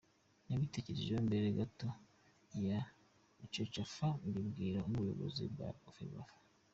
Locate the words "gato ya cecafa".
1.57-4.07